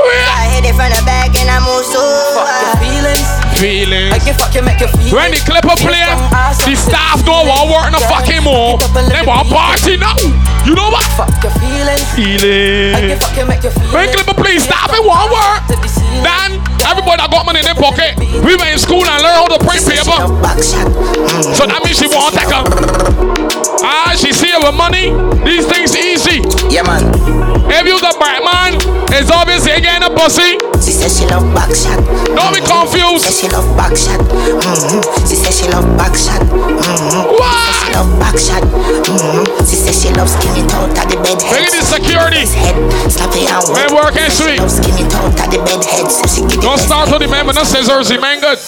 [0.00, 2.00] I hit it from the back and I move so
[2.40, 2.80] hard.
[2.80, 3.51] Feelings.
[3.60, 4.12] Feelings.
[4.12, 6.02] I can fuck you, make you feel When the clipper play,
[6.66, 8.78] the staff don't want work no fucking more.
[9.10, 10.16] They want party now.
[10.66, 11.04] You know what?
[11.14, 12.02] Fuck your feelings.
[12.16, 15.62] I can fuck you, make you feel When clipper play, staff it want work.
[16.22, 19.48] Then everybody that got money in their pocket, we went in school and learned how
[19.50, 20.18] to print paper.
[21.54, 22.62] So that means she won't take her.
[23.82, 25.10] Ah, she see her with money.
[25.42, 26.42] These things easy.
[26.70, 27.41] Yeah, man.
[27.68, 28.78] If you the bright man,
[29.12, 30.56] it's obvious you getting a pussy.
[30.82, 31.98] She says she love back shot.
[32.34, 33.24] Don't be confused.
[33.24, 34.20] She says she love back shot.
[34.20, 35.00] Mm-hmm.
[35.26, 36.42] She says she love back shot.
[36.42, 37.38] Mm-hmm.
[37.38, 37.72] What?
[37.78, 38.62] She love back shot.
[38.64, 39.64] Mm-hmm.
[39.64, 41.54] She says she loves skinny out of the bed head.
[41.54, 42.42] Look at this security.
[42.46, 42.76] Head.
[43.10, 44.58] Slap it and Man, working sweet.
[44.58, 46.06] Love skinny out of the bed head.
[46.60, 48.58] Don't start with the man, but no scissors, he man good.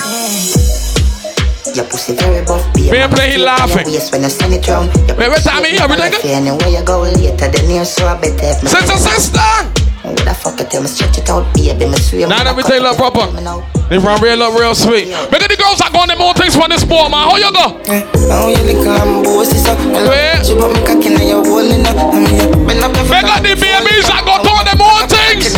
[1.74, 3.90] Your pussy very buff, be Man, play he laughing.
[3.90, 4.94] Yes, when I send it round.
[5.18, 6.22] Man, what time is everything good?
[6.24, 9.42] Anywhere you go later than here, so I better have my Sister, sister.
[10.06, 12.28] What the fuck I tell me stretch it out, baby, me swim.
[12.30, 13.26] Now let me tell you look proper.
[13.90, 15.10] They run real up real sweet.
[15.34, 17.26] Look at the girls that go on the more things for the sport, man.
[17.26, 17.82] How you go?
[18.30, 20.46] Now you lick and bossy, so Yeah.
[20.46, 21.98] She put me cock in your hole in up.
[22.70, 25.50] Bend up your They got the babies that go to all the more things.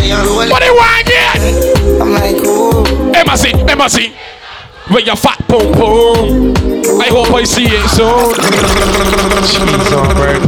[0.48, 1.44] What they want get?
[2.00, 3.12] I'm like, oh.
[3.12, 4.16] Embassy, embassy.
[4.90, 6.54] With your fat pum pum.
[7.00, 8.34] I hope I see it soon.
[9.46, 10.42] Cheese on bread.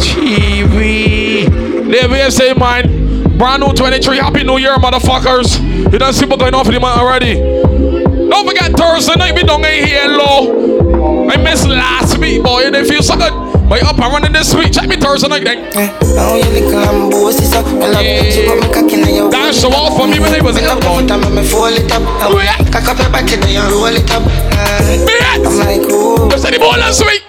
[0.00, 1.46] Chibi.
[1.90, 3.36] There we say, man.
[3.36, 4.18] Brand new 23.
[4.18, 5.60] Happy New Year, motherfuckers.
[5.92, 7.34] You done see what going on for the man already.
[7.34, 10.87] Don't forget Thursday night, we don't get here low.
[11.30, 13.32] I missed last week, boy, and it feels so good.
[13.68, 14.72] But up and running this week.
[14.72, 16.16] Check me Thursday night eh, then.
[16.16, 17.58] Now you little lambo, sister.
[17.58, 20.32] I love you, so put me cock in your Dance show off for me when
[20.32, 21.04] they was in the boy.
[21.04, 22.00] I'm me fold it up.
[22.24, 22.32] Oh,
[22.72, 24.24] cock up your back and then roll it up.
[24.24, 26.32] I'm like, ooh.
[26.32, 27.22] You say the ball last week.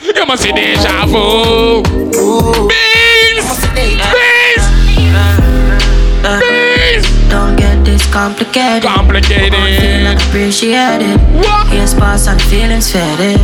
[0.00, 1.82] You must see deja vu.
[1.82, 3.46] Beans!
[3.74, 4.61] Beans!
[8.12, 8.84] Complicated.
[8.84, 9.56] Complicated.
[9.56, 11.16] Feel appreciated.
[11.32, 11.72] What?
[11.72, 13.40] Yes, boss, and feelings faded.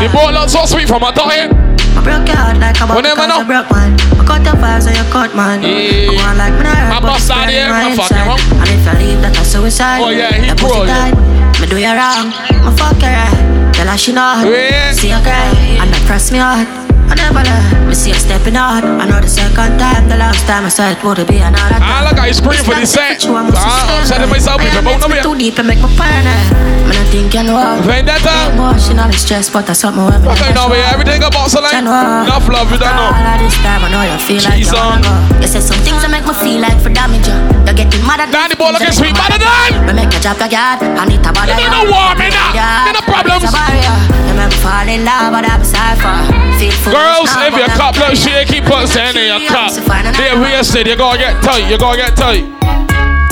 [0.00, 1.52] The ball so sweet from a toy.
[1.52, 3.44] I broke your heart like a bubble Whatever cause now.
[3.44, 3.94] I broke mine.
[4.16, 5.62] I cut the vibes and you cut mine.
[5.62, 6.08] Yeah.
[6.08, 8.26] I want like me I not bust out here, my I fucking inside.
[8.26, 8.42] wrong.
[8.64, 10.00] And if I leave, that a suicide.
[10.00, 11.12] Oh, yeah, he That pussy pro, yeah.
[11.60, 12.32] Me do you wrong.
[12.64, 13.74] Me fuck you right.
[13.74, 14.46] Tell her she not.
[14.46, 14.92] Yeah.
[14.92, 15.52] See you cry.
[15.84, 16.87] And that press me hard.
[17.10, 17.86] I never lie.
[17.88, 18.84] Me see you stepping out.
[18.84, 21.82] I know the second time, the last time I said it would be another time.
[21.82, 23.24] I look I scream for the set.
[23.28, 26.52] Ah, I'm setting myself the bone of too deep and make me paranoid.
[26.88, 27.80] Man, I think you know.
[27.84, 28.52] Vendetta.
[28.52, 32.48] Emotional stress, but that's something where me Okay, now we everything about so like enough
[32.48, 33.32] love, you don't All know.
[33.36, 35.12] of this time, I know you feel like you wanna go.
[35.40, 37.36] You say some things that make me feel like for damage you.
[37.68, 39.40] You're getting mad at Danny Ball against me, than.
[39.84, 41.68] Me make you drop your guard, and it a bother You you.
[41.72, 42.52] don't know war me now.
[42.56, 43.44] You no problems.
[43.44, 43.96] It's a barrier.
[44.28, 46.16] You make me fall in love, but I'm cypher.
[46.56, 49.42] Feel foolish Girls, now, if but your I'm cup looks shaky, put sand in your
[49.46, 49.70] cup.
[50.18, 52.42] There we said you're gonna get tight, you're gonna get tight.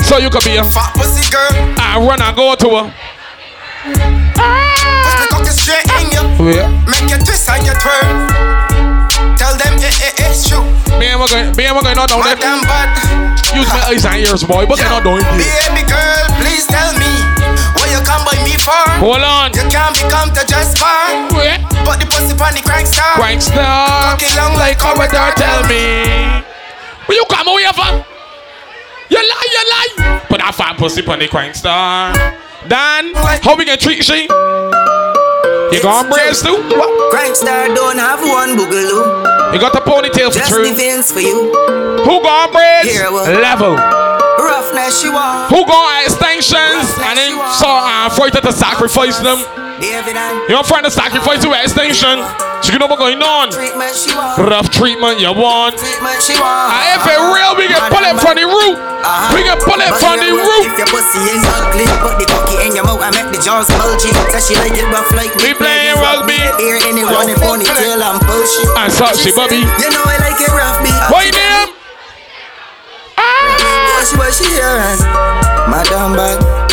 [0.07, 1.51] So you could be a Fat pussy girl.
[1.75, 2.87] I run and go to her.
[3.91, 6.23] Push the cocky straight in you.
[6.39, 6.71] Oh, yeah.
[6.87, 8.07] Make you twist and you twirl.
[9.35, 10.63] Tell them it, it, it's true.
[10.99, 12.39] Me and we're going, me and we're going on down there.
[12.39, 14.65] Madam, but Use my eyes and ears, boy.
[14.65, 15.47] But they're not doing this.
[15.47, 17.06] baby girl, please tell me what
[18.57, 19.05] you come by me for.
[19.05, 19.53] Hold on.
[19.53, 21.29] You can't become to just fine.
[21.37, 21.61] Yeah.
[21.85, 23.13] But the pussy on the crank star.
[23.15, 24.17] Crank star.
[24.17, 26.41] Cocky long like Corridor, tell me.
[27.07, 28.03] Will you come away from?
[29.09, 30.19] You lie, you lie.
[30.27, 32.11] Put that fat pussy on the crank star.
[32.67, 34.27] Dan, how we can treat she?
[35.71, 36.55] You got braids too?
[36.75, 37.13] What?
[37.13, 39.53] Crankstar don't have one boogaloo.
[39.53, 40.67] You got the ponytail for Just true.
[40.69, 41.51] the Vince for you.
[42.03, 42.99] Who got braids?
[42.99, 43.75] Level.
[44.67, 45.47] Roughness she want.
[45.47, 46.91] Who got extensions?
[47.07, 49.39] And then saw uh, frightened to sacrifice them.
[49.79, 52.19] You don't find to sacrifice to extension.
[52.65, 53.47] So you know what's going on.
[53.47, 54.43] treatment she want.
[54.43, 55.79] Rough treatment you want.
[55.79, 56.73] Treatment she want.
[56.75, 58.75] And if it real, we can pull it from the root.
[59.31, 60.67] We can pull it from the you root.
[60.67, 63.71] If your pussy is ugly, put the cocky in your mouth and make the jaws
[63.71, 64.11] bulgy.
[64.35, 65.47] Say she like it rough like me.
[65.47, 66.41] We playing rugby.
[66.59, 68.67] Here anyone in ponytail and bullshit.
[68.75, 69.63] I saw she, Bobby.
[69.63, 70.91] You know I like it rough, me.
[71.07, 71.76] What your name?
[74.07, 75.01] She, what she here and
[75.69, 76.66] Madam bad.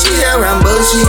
[0.00, 1.06] She, what she here and bullshit.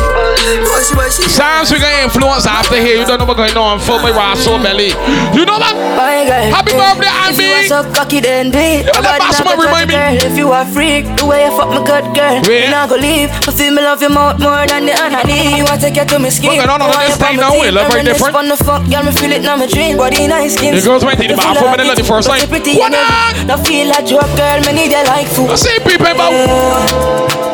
[0.67, 2.99] What she, what she Sounds we got influence after here.
[2.99, 3.79] You don't know what's going on.
[3.79, 4.91] Full my raw soul belly.
[5.35, 5.75] You know that?
[5.95, 7.65] My girl, Happy if- birthday, If you Ivy.
[7.65, 8.83] are so cocky, then be.
[8.83, 9.95] Yeah, that boss man remind me.
[9.95, 12.65] Girl, if you a freak, the way you fuck me good girl, Yeah.
[12.67, 13.31] you not go leave.
[13.47, 15.55] I feel me love your mouth more than the honey.
[15.55, 16.51] You want take you to me skin.
[16.51, 17.51] What's going on You on this you time on my now?
[17.55, 17.71] We teeth.
[17.71, 17.71] Eh?
[17.71, 18.35] look very Reminisce different.
[18.35, 19.95] on the fuck, girl, me feel it now, me dream.
[19.97, 20.75] Body nice skin.
[20.75, 22.33] The girls went to the You full bathroom and they let the it, first but
[22.35, 22.41] line.
[22.43, 25.49] you pretty What and you- No feel like joke, girl, me need you like food.
[25.51, 26.33] I see people about.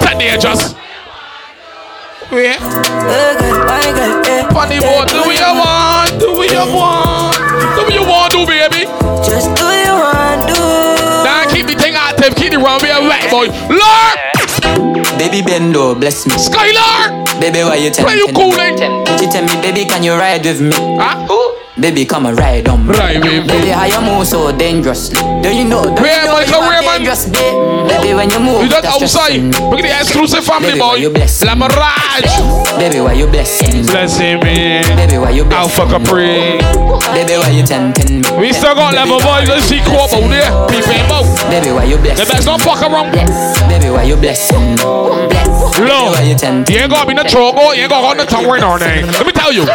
[0.01, 0.73] That they just.
[0.73, 0.73] Yeah.
[0.73, 0.86] Girl, my girl,
[2.31, 2.59] yeah.
[4.51, 7.37] Funny boy, do what you want, do what you want,
[7.75, 8.83] do what you want, do baby.
[9.23, 10.59] Just do you want, do.
[11.23, 13.47] Now keep the thing active, keep the run, be a wet boy.
[13.69, 14.17] Lord,
[15.17, 16.33] Baby Bendo, bless me.
[16.33, 18.77] Skylar, Baby, why you tell where you cooling?
[19.17, 20.73] She tell me, baby, can you ride with me?
[20.73, 21.53] Huh?
[21.79, 22.93] Baby, come and ride on me.
[22.97, 23.45] Right, baby.
[23.47, 25.21] Baby, how oh you move so dangerously?
[25.43, 25.83] Do you know?
[25.83, 26.76] Do Where, you know Michael, you are where, man?
[26.97, 27.87] Dangerous, babe?
[27.87, 29.41] Baby, when you move, You that's outside.
[29.61, 30.95] Look at the exclusive family Baby, boy.
[30.95, 31.09] you
[31.45, 32.33] La Mirage.
[32.77, 33.85] Baby, why you blessing?
[33.85, 34.81] Blessing me.
[34.95, 35.89] Baby, why you blessing?
[35.89, 36.57] Capri.
[37.13, 38.29] Baby, why you tempting me?
[38.39, 39.47] We still got level boys.
[39.47, 40.49] Let's see co-op there.
[40.67, 41.23] People.
[41.49, 42.25] Baby, why you blessing?
[42.25, 43.13] best don't fuck around.
[43.69, 44.75] Baby, why you blessing?
[44.77, 45.79] Bless.
[45.79, 47.75] Look, you ain't gonna be no trouble.
[47.75, 49.05] You ain't gonna hold the tongue right now, name.
[49.05, 49.65] Let me tell you.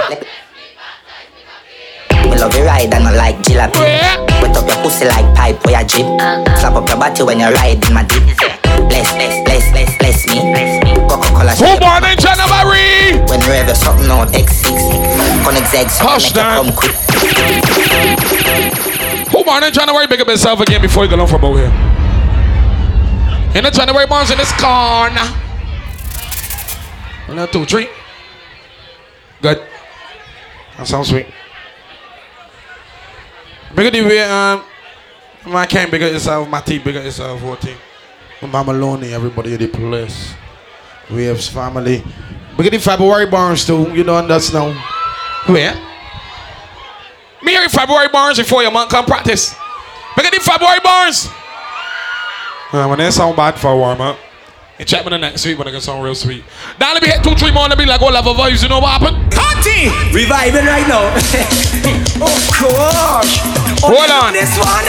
[2.42, 3.87] Me love you ride and I like jalopy.
[3.87, 4.18] Yeah.
[4.42, 6.07] Wet up your pussy like pipe where you drip.
[6.18, 6.59] Uh-huh.
[6.59, 8.35] Slap up your body when you ride in my dick.
[8.90, 10.42] Bless, bless, bless, bless, bless me.
[11.07, 13.22] Coca-Cola Who born in January?
[13.31, 14.74] When you ever something out X6.
[15.46, 16.66] Connect Z, so Hush make you down.
[16.66, 16.98] come quick.
[19.31, 20.09] Who born in January?
[20.09, 21.70] Big up yourself again before you go on from over here.
[23.55, 25.31] In the January bonds in this corner.
[27.31, 27.87] One, two, three.
[29.40, 29.62] Good.
[30.76, 31.26] That sounds sweet.
[33.74, 34.62] Bigger the way, um,
[35.46, 37.74] I can't bigger yourself, my teeth bigger yourself, 14.
[38.50, 40.35] Mama Loney, everybody in the place.
[41.11, 42.02] We have family.
[42.56, 44.72] We get the February Barnes too, you know, and that's now.
[45.46, 45.74] Where?
[47.42, 49.54] Me hear February Barnes before your man come practice.
[50.16, 51.28] We get the February Barnes.
[52.72, 54.18] Uh, when they sound bad for a warm up.
[54.78, 56.44] You check me the next week when I get sound real sweet.
[56.80, 58.80] Now let me hit two, three more and be like, what level vibes, you know
[58.80, 59.32] what happened?
[59.32, 59.88] Cutty!
[60.12, 61.14] Reviving right now.
[62.26, 63.62] of course.
[63.83, 64.31] Hold on.
[64.31, 64.87] This one.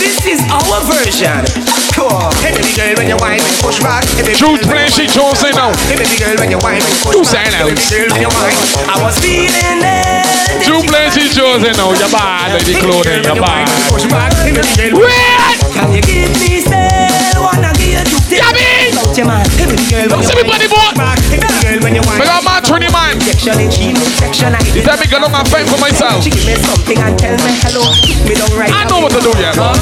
[0.00, 1.44] This is our version.
[1.92, 2.08] Cool.
[2.40, 4.08] Hey baby girl, when you whine push back.
[4.16, 5.76] Hey baby Truth playing shit, Jones say no.
[5.92, 7.52] Hey baby girl, when you whine push back.
[7.52, 7.60] say.
[7.60, 8.56] Hey baby girl, when you whine.
[8.88, 10.64] I was feeling it.
[10.64, 11.92] Truth playing shit, Jones say no.
[11.92, 13.68] You're bad, clothing, you're bad.
[13.92, 14.32] Push back.
[14.40, 15.04] Hey baby girl.
[15.04, 15.58] Wait!
[15.76, 17.44] Can you give me still?
[17.44, 18.40] Wanna give you two things.
[18.40, 18.64] Yummy!
[18.64, 18.77] About
[19.18, 19.42] your man.
[19.58, 20.94] Hey baby girl, Don't when see you me bloody whine, boy.
[20.94, 21.18] push back.
[21.26, 22.02] Hey baby girl, when you.
[22.06, 23.18] I got my 20 man.
[23.18, 26.22] Section in she section I You tell me girl, I'm not fight for myself.
[26.22, 27.82] She give me something and tell me hello.
[27.98, 29.74] Kick me down right I know what to do, yeah, man.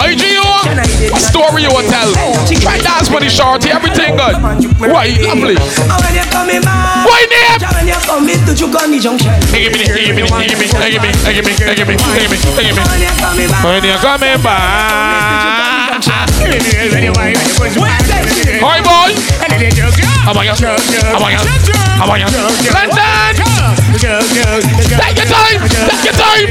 [0.00, 0.40] Hey, Gio,
[1.12, 2.08] what story you want tell?
[2.64, 4.40] Try dance money shorty, everything good.
[4.80, 5.60] Why, lovely.
[5.60, 7.60] When you coming back, Why, name?
[7.60, 9.36] when you coming to Chugani Junction.
[9.52, 11.96] Hey, give me, give me, give me, give me, give me, give me, give me,
[12.00, 12.80] give me.
[12.88, 15.66] When you coming back, When you're coming back.
[20.26, 20.50] How about you?
[20.58, 21.38] How about you?
[21.94, 22.26] How about you?
[22.74, 23.30] London!
[24.98, 25.62] Take your time!
[25.70, 26.50] Take your time!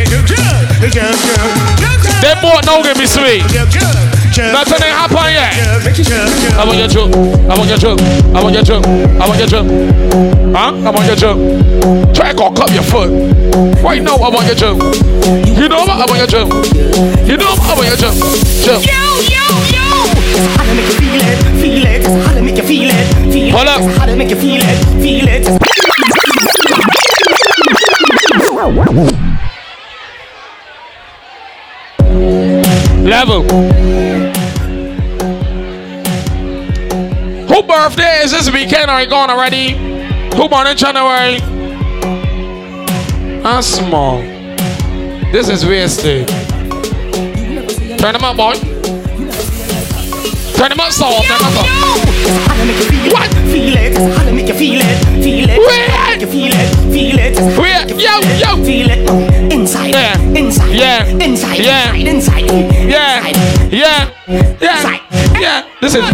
[2.23, 3.43] They both now give me sweet.
[4.55, 5.51] Nothing ain't happen yet.
[6.55, 7.11] I want your joke.
[7.51, 7.99] I want your joke.
[8.33, 8.85] I want your joke.
[8.87, 9.67] I want your joke.
[10.55, 10.71] Huh?
[10.71, 11.39] I want your joke.
[12.15, 13.11] Try to cut your foot.
[13.83, 14.79] Right now, I want your joke.
[15.59, 15.99] You know what?
[15.99, 16.47] I want your joke.
[17.27, 17.59] You know what?
[17.59, 18.15] I want your joke.
[18.63, 19.74] Joke.
[20.37, 22.25] How to make you feel it, feel it.
[22.25, 23.53] How to make you feel it, feel it.
[23.53, 23.81] Hold up.
[23.97, 25.45] How to make you feel it, feel it.
[33.05, 33.43] Level.
[37.47, 38.89] Who birthday is this weekend?
[38.89, 39.71] Are you gone already?
[40.35, 41.39] Who born in January?
[43.43, 44.21] Ah, small.
[45.31, 46.27] This is wasted.
[47.99, 48.74] Turn them up, boy.
[50.55, 51.21] Turn them up, soul.
[51.21, 51.67] Turn them up.
[52.47, 53.27] How to make feel What?
[53.29, 53.97] it, feel it.
[54.17, 55.59] How to make you feel it, feel it.
[55.59, 55.89] Wait.
[55.89, 57.35] How to make you feel it, feel it.
[57.59, 58.63] Wait, yo, yo.
[58.63, 59.51] Feel it.
[59.53, 60.17] Inside, Yeah.
[60.41, 61.05] inside, Yeah.
[61.05, 61.93] inside, Yeah.
[61.93, 62.45] inside, inside.
[62.45, 63.04] Yeah, yeah, yeah, yeah.
[65.85, 66.09] This is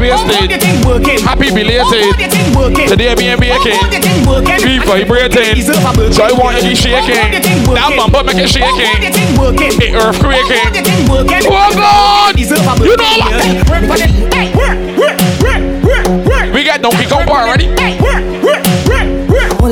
[0.60, 1.20] thing working.
[1.24, 2.12] Happy belated.
[2.92, 4.02] Today me and me Oh, the again.
[4.04, 4.60] thing working.
[4.60, 5.64] Be vibrating.
[6.12, 7.16] So I want you shaking.
[7.72, 8.84] That bumper make it shaking.
[9.00, 10.76] It earthquaking.
[11.48, 12.38] Oh God!
[12.38, 13.32] You know what?
[16.54, 17.72] We got Donkey Kong bar already.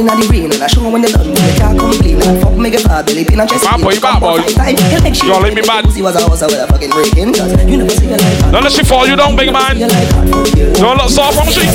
[0.10, 2.41] All in the rain and I show when they done when they can't complain and
[2.41, 4.41] fuck make a fat belly pin and chest Man, boy, you bad boy.
[4.41, 5.86] You all leave me mad.
[5.86, 8.63] Pussy was a house with a fucking breaking cause you never see a life Don't
[8.65, 9.78] let she fall you down, big man.
[9.78, 11.62] Don't look soft from she.
[11.62, 11.69] You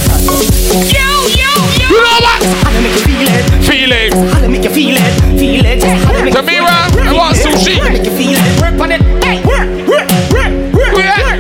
[2.02, 2.42] know what?
[2.42, 4.10] How to make you feel it, Feel it.
[4.34, 5.78] how to make you feel it, feel it.
[5.84, 7.54] How to make you feel Tamira, it, I want feel it.
[7.54, 7.78] sushi.
[7.78, 11.14] How to make you feel it, work on it, hey, work, work, work, work, Yeah.
[11.22, 11.38] work,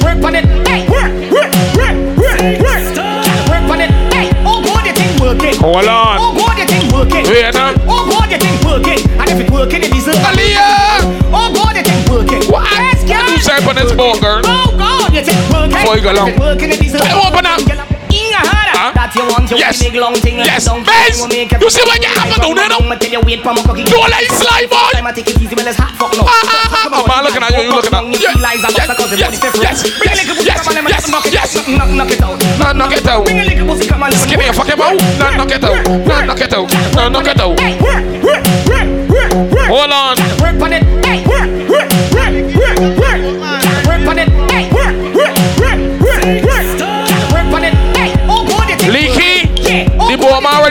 [0.00, 2.96] work on it, hey, work, work, work, work, work,
[3.52, 4.30] work on it, hey.
[4.46, 5.56] Oh God, the thing working.
[5.60, 6.21] Hold on.
[14.02, 14.42] Say on this boat, girl?
[14.44, 15.70] Oh God, you think working.
[15.70, 16.28] Before you go long.
[16.28, 17.02] If it working, it deserve.
[17.02, 17.60] Try open up.
[18.12, 18.76] Inga harder.
[18.76, 18.92] Huh?
[18.92, 19.80] That you want, you Yes.
[19.80, 20.64] want big long thing like Yes.
[20.68, 20.84] donkey.
[20.90, 22.68] Bez, will make you see what you have to do now?
[22.76, 23.84] I'ma tell you wait for my cocky.
[23.88, 24.92] Don't let it slide, boy.
[24.92, 26.24] Time I take it easy, well, it's hot fuck no.
[26.26, 29.56] Ah, ah, ah, ah, man, looking at you, you looking at- Yeah, Yes, yes, yes,
[29.56, 31.56] yes, Bring a little pussy, yes, come on, let me yes, knock it yes.
[31.56, 31.68] out.
[31.68, 32.36] Knock knock it out.
[32.60, 33.24] No, knock it out.
[33.24, 35.00] Bring a little pussy, come on, let me Give me a fucking mouth.
[35.18, 35.86] No, knock it out.
[35.88, 36.68] No, knock it out.
[36.94, 37.60] No, knock it out.
[37.60, 39.68] Hey, work, work, work, work, work.
[39.72, 40.41] Hold on.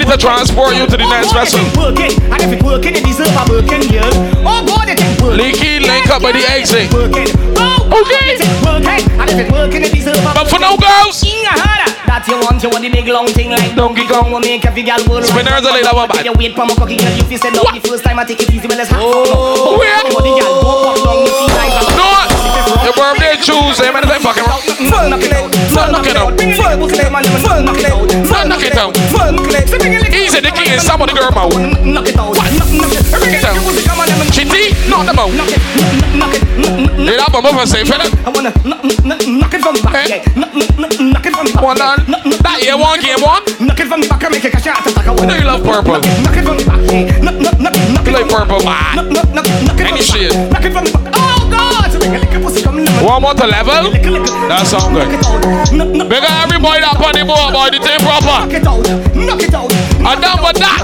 [0.01, 1.59] Ready to transport you to the oh, next God, vessel.
[1.59, 2.11] it ain't working.
[2.33, 4.09] And if it working, it deserve a working, yeah.
[4.41, 5.37] Oh, God, it ain't working.
[5.37, 6.89] Leaky, link up by the exit.
[6.93, 8.34] Oh, Okay.
[8.34, 9.05] it ain't working.
[9.19, 11.21] And if it working, it deserve a But for now, girls.
[12.11, 14.32] That you want, you want the big long thing like Donkey Kong.
[14.32, 16.26] Will make every girl world Spinners are like that one bad.
[16.26, 18.43] You wait for my cocky girl, you feel said no the first time I take
[18.43, 18.99] it easy, well it's hot.
[18.99, 20.03] Oh, where?
[20.11, 22.20] Body girl, don't walk down
[22.93, 24.03] the feel like a No, your birthday Tuesday, man.
[24.03, 24.61] It's fucking wrong.
[24.61, 27.91] Full knock it out, full knock it out, full knock it out, full knock it
[27.91, 28.91] out, Full knock it out.
[29.11, 30.13] full knock it out.
[30.13, 31.53] Easy, the king is some of the girl mouth.
[31.85, 33.03] Knock it out, knock knock it.
[33.11, 33.55] Every Knock it out.
[33.55, 35.31] girl you come on, let me Chitty, knock them out.
[35.33, 35.61] knock it,
[36.17, 37.05] knock it, knock it.
[37.05, 38.05] Did that bump up and say, fella?
[38.25, 40.21] I wanna knock knock knock it from the back, Eh?
[40.21, 40.39] yeah.
[40.39, 41.63] Knock knock knock knock it from the back.
[41.63, 41.97] One on.
[42.07, 43.43] Knock knock That year one, game one.
[43.59, 45.07] knock it from the back, make it cash out attack.
[45.07, 45.99] I wanna know you love purple.
[45.99, 47.17] Knock it knock it from the back, yeah.
[47.23, 48.47] Knock knock knock knock You it like from the back.
[48.47, 48.93] purple, man.
[48.95, 50.31] Knock knock knock knock it Any from the shit.
[50.31, 50.51] back.
[50.51, 51.13] Knock it from the back.
[51.17, 51.80] Oh God!
[52.02, 53.93] One more to level.
[54.49, 55.06] That sound good.
[56.10, 57.70] Big up every boy that on the board, boy.
[57.70, 58.49] The thing proper.
[60.02, 60.82] And down with that.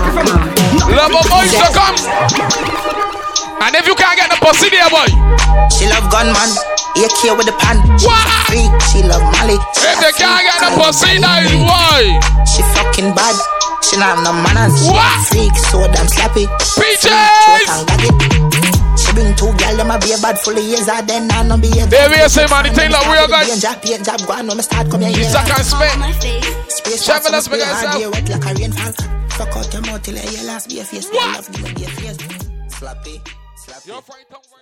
[0.93, 1.97] Love a boy to come.
[3.65, 5.09] And if you can't get the pussy there, boy.
[5.74, 6.53] She love gunman.
[7.01, 7.82] AK with the pan.
[8.05, 8.30] What?
[8.45, 8.70] Freak.
[8.93, 9.57] She love Molly.
[9.74, 12.22] If they can't get the pussy, that is why.
[12.45, 13.34] She fucking bad.
[13.82, 14.86] She not have no manners.
[14.86, 15.18] What?
[15.34, 15.57] Freak.
[15.57, 16.45] So damn slappy.
[16.78, 18.46] Peaches.
[19.18, 21.74] Bring two gal them a be bad full of years and then I no be
[21.74, 23.57] a Baby, you say man, the thing that we are going.
[23.57, 25.09] Job, paint job, go on, no me start come here.
[25.09, 25.89] You suck and spit.
[26.70, 28.13] Space Shovel us, make make us hard, up.
[28.13, 28.93] wet like a rainfall.
[29.34, 31.09] Fuck out your mouth till I hear last be a face.
[31.09, 31.34] What?
[31.34, 32.18] Love give me be a face.
[32.70, 33.18] Slappy.
[33.57, 34.56] Slappy.